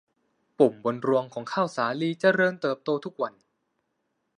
[0.57, 3.33] ปุ่มบนรวงของข้าวสาลีเจริญเติบโตทุกวัน